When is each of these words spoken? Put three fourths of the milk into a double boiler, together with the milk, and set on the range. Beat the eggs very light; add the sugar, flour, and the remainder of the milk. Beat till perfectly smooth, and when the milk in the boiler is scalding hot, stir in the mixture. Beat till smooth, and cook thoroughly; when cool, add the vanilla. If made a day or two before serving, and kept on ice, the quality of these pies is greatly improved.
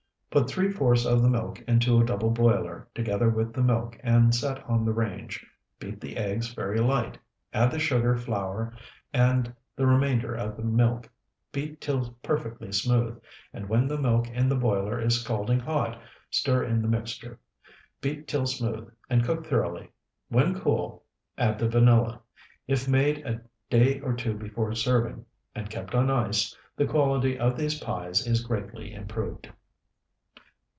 Put 0.31 0.49
three 0.49 0.71
fourths 0.71 1.03
of 1.03 1.21
the 1.21 1.29
milk 1.29 1.59
into 1.67 1.99
a 1.99 2.05
double 2.05 2.29
boiler, 2.29 2.87
together 2.95 3.29
with 3.29 3.51
the 3.51 3.61
milk, 3.61 3.99
and 4.01 4.33
set 4.33 4.63
on 4.63 4.85
the 4.85 4.93
range. 4.93 5.45
Beat 5.77 5.99
the 5.99 6.15
eggs 6.15 6.53
very 6.53 6.79
light; 6.79 7.17
add 7.51 7.69
the 7.69 7.79
sugar, 7.79 8.15
flour, 8.15 8.73
and 9.11 9.53
the 9.75 9.85
remainder 9.85 10.33
of 10.33 10.55
the 10.55 10.63
milk. 10.63 11.09
Beat 11.51 11.81
till 11.81 12.11
perfectly 12.23 12.71
smooth, 12.71 13.21
and 13.51 13.67
when 13.67 13.89
the 13.89 13.97
milk 13.97 14.29
in 14.29 14.47
the 14.47 14.55
boiler 14.55 14.97
is 15.01 15.19
scalding 15.19 15.59
hot, 15.59 16.01
stir 16.29 16.63
in 16.63 16.81
the 16.81 16.87
mixture. 16.87 17.37
Beat 17.99 18.25
till 18.25 18.45
smooth, 18.45 18.89
and 19.09 19.25
cook 19.25 19.45
thoroughly; 19.45 19.89
when 20.29 20.57
cool, 20.57 21.03
add 21.37 21.59
the 21.59 21.67
vanilla. 21.67 22.21
If 22.69 22.87
made 22.87 23.17
a 23.27 23.41
day 23.69 23.99
or 23.99 24.13
two 24.13 24.35
before 24.37 24.73
serving, 24.75 25.25
and 25.53 25.69
kept 25.69 25.93
on 25.93 26.09
ice, 26.09 26.57
the 26.77 26.87
quality 26.87 27.37
of 27.37 27.57
these 27.57 27.81
pies 27.81 28.25
is 28.25 28.45
greatly 28.45 28.93
improved. 28.93 29.49